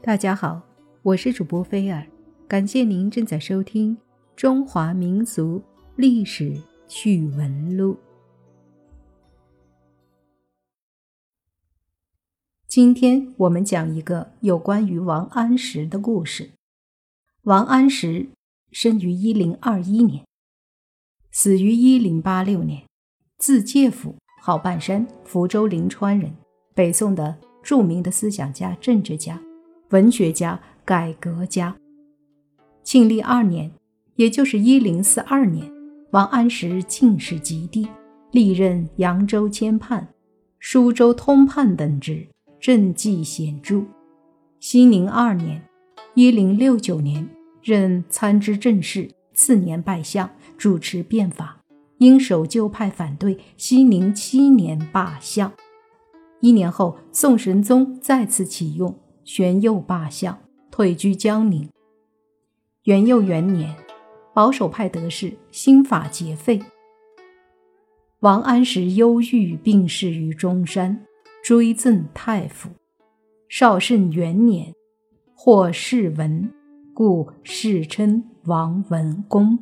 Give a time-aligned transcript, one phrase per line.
[0.00, 0.62] 大家好，
[1.02, 2.06] 我是主播菲尔，
[2.46, 3.96] 感谢您正在收听
[4.36, 5.60] 《中华民族
[5.96, 6.56] 历史
[6.86, 7.94] 趣闻录》。
[12.68, 16.52] 今天我们讲一个有关于王安石的故事。
[17.42, 18.28] 王安石
[18.70, 20.24] 生于一零二一年，
[21.32, 22.84] 死于一零八六年，
[23.36, 26.32] 字介甫，号半山，福州临川人，
[26.72, 29.42] 北宋的著名的思想家、政治家。
[29.90, 31.74] 文学家、改革家。
[32.82, 33.70] 庆历二年，
[34.16, 35.70] 也就是一零四二年，
[36.10, 37.88] 王安石进士及第，
[38.32, 40.08] 历任扬州签判、
[40.58, 42.26] 舒州通判等职，
[42.60, 43.82] 政绩显著。
[44.60, 45.62] 熙宁二年，
[46.14, 47.28] 一零六九年，
[47.62, 51.58] 任参知政事，次年拜相，主持变法，
[51.98, 55.52] 因守旧派反对，熙宁七年罢相。
[56.40, 58.98] 一年后，宋神宗再次启用。
[59.28, 61.68] 玄佑罢相，退居江宁。
[62.84, 63.76] 元佑元年，
[64.32, 66.62] 保守派得势，新法皆废。
[68.20, 71.04] 王安石忧郁病逝于中山，
[71.44, 72.70] 追赠太傅。
[73.50, 74.72] 绍圣元年，
[75.34, 76.50] 获世文，
[76.94, 79.58] 故世称王文公。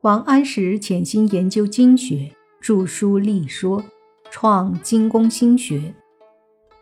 [0.00, 3.84] 王安石潜心研究经学，著书立说，
[4.30, 5.94] 创经工新学。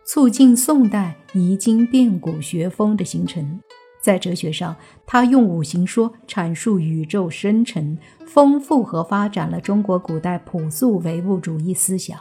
[0.05, 3.61] 促进宋代移经变古学风的形成。
[4.01, 4.75] 在哲学上，
[5.07, 12.19] 他用五行说阐述宇宙生成，丰富和发展了中国古代朴素唯物主义思想。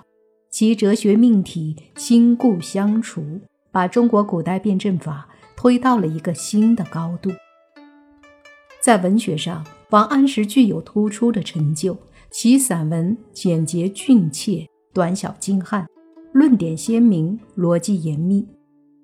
[0.52, 7.32] 其哲学命题新故相除，把中国古代辩证法推到了一个新的高度。
[8.80, 11.98] 在文学上，王安石具有突出的成就，
[12.30, 15.88] 其散文简洁俊切，短小精悍。
[16.34, 18.48] 论点鲜明，逻辑严密，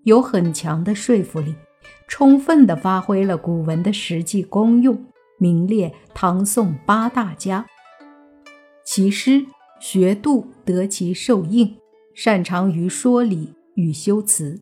[0.03, 1.53] 有很强的说服力，
[2.08, 5.06] 充分地发挥了古文的实际功用，
[5.38, 7.66] 名列唐宋八大家。
[8.85, 9.46] 其诗
[9.81, 11.75] 学度得其受应，
[12.16, 14.62] 擅长于说理与修辞。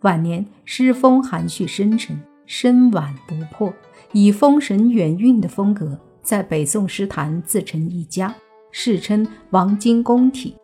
[0.00, 3.72] 晚年诗风含蓄深沉，深婉不破，
[4.12, 8.34] 以风神远韵的风格，在北宋诗坛自成一家，
[8.70, 10.56] 世称王荆公体。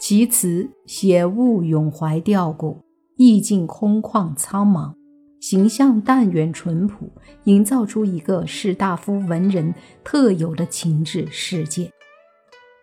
[0.00, 2.82] 其词写物咏怀吊古，
[3.16, 4.94] 意境空旷苍茫，
[5.40, 7.12] 形象淡远淳朴，
[7.44, 11.92] 营造出一个士大夫文人特有的情致世界。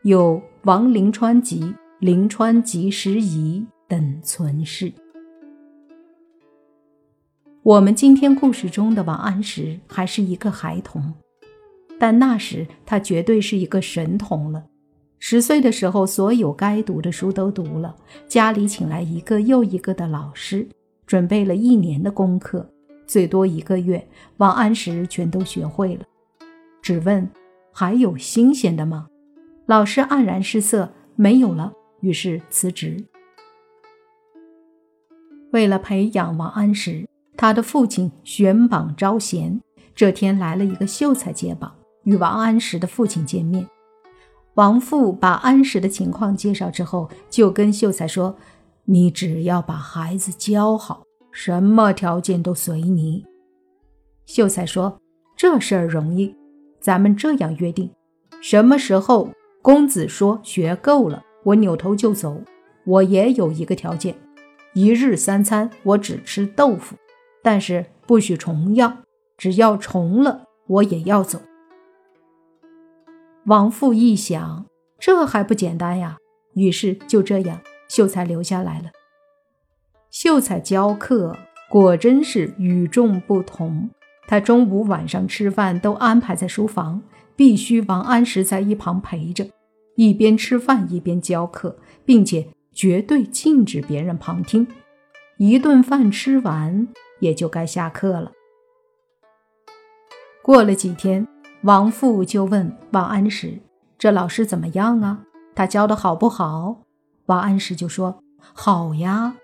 [0.04, 1.62] 有《王陵川集》
[2.00, 4.94] 《陵川集时遗》等存世。
[7.64, 11.16] 我们今天故事中的王安石还是一个孩童，
[12.00, 14.68] 但那时他绝对是一个神童了。
[15.20, 17.96] 十岁的时候，所有该读的书都读了，
[18.28, 20.68] 家里请来一个又一个的老师，
[21.06, 22.70] 准备了一年的功课，
[23.06, 24.08] 最多一个月，
[24.38, 26.06] 王安石全都学会了。
[26.82, 27.28] 只问
[27.74, 29.08] 还有新鲜的吗？
[29.66, 33.04] 老师黯然失色，没有了，于是辞职。
[35.52, 39.60] 为了培养王安石，他的父亲选榜招贤。
[39.96, 41.74] 这天来了一个秀才接榜，
[42.04, 43.68] 与王安石的父亲见面。
[44.58, 48.36] 王父把安石的情况介绍之后，就跟秀才说
[48.86, 53.24] ：“你只要把孩子教好，什么条件都随你。”
[54.26, 55.00] 秀才说
[55.38, 56.36] ：“这事儿容易，
[56.80, 57.92] 咱们这样约定：
[58.42, 59.30] 什么时候
[59.62, 62.42] 公子说学够了，我扭头就走。
[62.84, 64.16] 我也有一个条件，
[64.74, 66.96] 一日三餐我只吃豆腐，
[67.44, 69.04] 但是不许重样，
[69.38, 71.40] 只要重了我也要走。”
[73.48, 74.66] 王父一想，
[75.00, 76.18] 这还不简单呀？
[76.56, 78.90] 于是就这样，秀才留下来了。
[80.12, 81.34] 秀才教课
[81.70, 83.90] 果真是与众不同。
[84.28, 87.02] 他中午、晚上吃饭都安排在书房，
[87.38, 89.48] 必须王安石在一旁陪着，
[89.96, 94.68] 一边吃饭一边教课，并且绝对禁止别人旁听。
[95.38, 96.90] 一顿饭吃完，
[97.22, 98.34] 也就该下课了。
[100.44, 101.26] 过了几天。
[101.68, 103.60] 王父就问王安石
[104.00, 105.26] ：“这老师怎么样啊？
[105.54, 106.84] 他教的好不好？”
[107.28, 109.36] 王安石就说：“好呀。”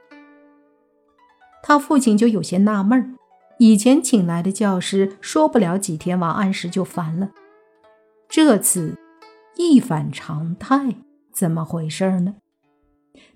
[1.62, 3.10] 他父亲就有些纳闷儿：
[3.58, 7.32] 以前请来的教师说不了几天，王安石就烦了。
[8.30, 8.98] 这次
[9.58, 10.96] 一反常态，
[11.34, 12.36] 怎么回事呢？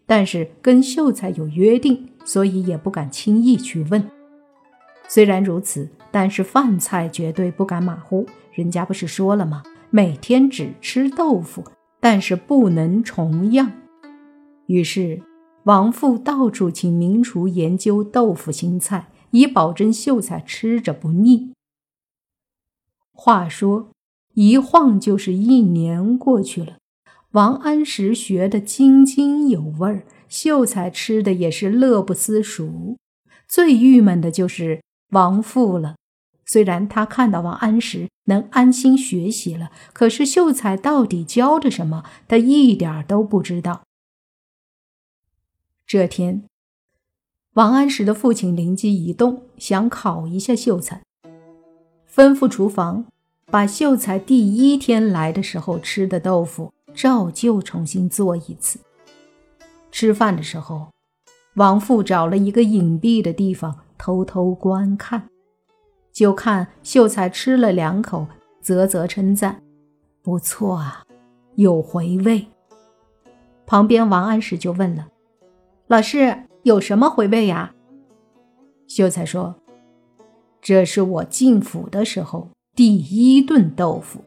[0.06, 4.10] 但是跟秀才有约定，所以也不敢轻易去问。
[5.10, 8.25] 虽然如此，但是饭菜绝对不敢马虎。
[8.57, 9.62] 人家不是说了吗？
[9.92, 11.63] 每天只吃豆腐，
[12.00, 13.71] 但是不能重样。
[14.65, 15.21] 于是
[15.65, 21.54] 王父到处请名厨研究豆腐新菜，以保证秀才吃着不腻。
[23.13, 23.92] 话说，
[24.33, 26.77] 一晃就是一年过去了，
[27.33, 32.98] 王安石学得津津有味儿，秀才吃的也是乐不思蜀。
[33.48, 34.81] 最郁闷的就是
[35.12, 35.95] 王父了。
[36.48, 43.84] 虽然他看到王安石能安心学习了，可是秀才到底教的什么，他一点都不知道。
[45.86, 46.44] 这天，
[47.54, 51.02] 王安石的父亲灵机一动，想考一下秀才，
[52.10, 53.06] 吩咐厨房
[53.46, 58.80] 把秀才第一天来的时候吃的豆腐照旧重新做一次。
[59.92, 60.88] 吃饭的时候，
[61.56, 65.30] 王父找了一个隐蔽的地方偷偷观看。
[66.18, 68.25] 就看秀才吃了两口，
[68.60, 69.62] 啧啧称赞
[70.24, 71.06] ：“不错啊，
[71.58, 72.44] 有回味。”
[73.68, 75.10] 旁边王安石就问了
[75.86, 77.75] ：“老师有什么回味呀？”
[78.90, 79.54] 秀才说
[80.60, 84.22] ：“这是我进府的时候第一顿豆腐。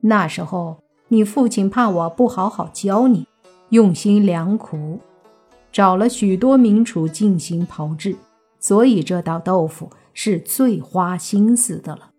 [0.00, 3.24] 那时候你父亲怕我不好好教你，
[3.68, 4.98] 用心良苦，
[5.70, 8.16] 找了许多名厨进行炮制，
[8.58, 9.88] 所以这道豆腐。”
[10.20, 12.10] 是最花心思的了。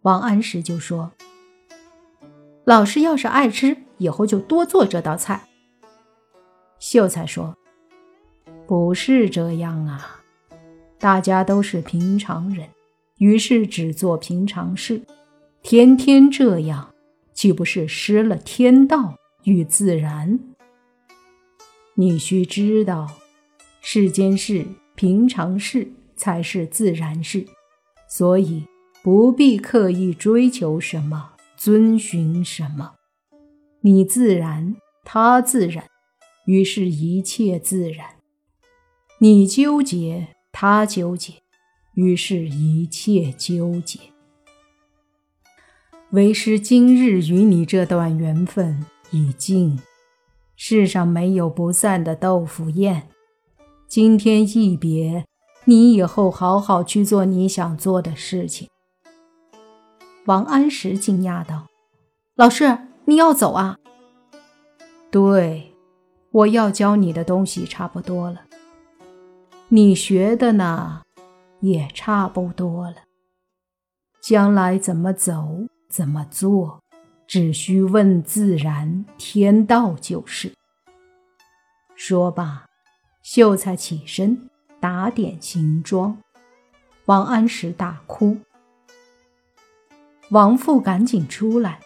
[0.00, 1.12] 王安石就说
[2.64, 5.46] ：“老师要是爱吃，以后就多做这道菜。”
[6.80, 7.54] 秀才说
[8.66, 10.22] ：“不是这样啊，
[10.98, 12.66] 大家都是平常人，
[13.18, 15.02] 于是只做平常事，
[15.60, 16.94] 天天这样，
[17.34, 20.40] 岂不是失了天道与自然？
[21.96, 23.06] 你须知道，
[23.82, 27.46] 世间事，平常事。”才是自然事，
[28.10, 28.66] 所以
[29.02, 32.96] 不必刻意追求什么，遵循什么。
[33.80, 35.84] 你自然，他自然，
[36.46, 38.16] 于是一切自然。
[39.20, 41.34] 你纠结，他纠结，
[41.94, 44.00] 于是一切纠结。
[46.10, 49.78] 为师今日与你这段缘分已尽，
[50.56, 53.08] 世上没有不散的豆腐宴。
[53.86, 55.24] 今天一别。
[55.68, 58.70] 你以后好好去做你想做的事情。
[60.24, 61.66] 王安石惊讶道
[62.36, 63.76] ：“老师，你要走啊
[65.12, 65.74] ？”“对，
[66.30, 68.46] 我要教你的东西差不多了，
[69.68, 71.02] 你学的呢，
[71.60, 72.96] 也差不多了。
[74.22, 76.80] 将来怎么走，怎么做，
[77.26, 80.50] 只需问自然天道就是。”
[81.94, 82.64] 说罢，
[83.22, 84.47] 秀才起身。
[84.80, 86.16] 打点行装，
[87.06, 88.38] 王安石大哭。
[90.30, 91.80] 王父赶紧出来。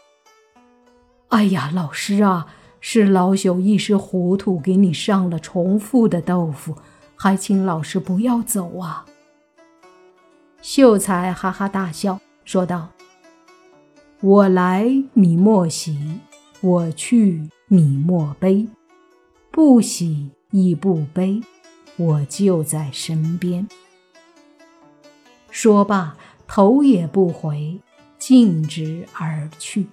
[1.28, 2.48] 哎呀，老师啊，
[2.80, 6.76] 是老朽一时糊涂，给你上了重复的豆腐，
[7.16, 9.06] 还请老师不要走啊。
[10.60, 12.90] 秀才哈哈大笑，说道
[14.20, 16.20] ：“我来你莫喜，
[16.60, 18.68] 我去你莫悲，
[19.50, 21.40] 不喜亦不悲。”
[21.96, 23.68] 我就在身边。
[25.50, 26.16] 说罢，
[26.46, 27.80] 头也不回，
[28.18, 29.86] 径直而去。